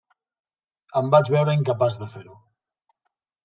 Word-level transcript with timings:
Em 1.03 1.11
vaig 1.17 1.31
veure 1.37 1.55
incapaç 1.59 2.01
de 2.05 2.11
fer-ho. 2.17 2.41